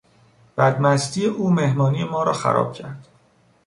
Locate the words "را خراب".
2.23-2.73